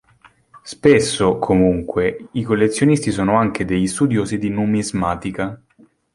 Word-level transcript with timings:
Spesso, 0.63 1.37
comunque, 1.37 2.29
i 2.31 2.41
collezionisti 2.41 3.11
sono 3.11 3.37
anche 3.37 3.65
degli 3.65 3.85
studiosi 3.85 4.39
di 4.39 4.49
numismatica. 4.49 5.61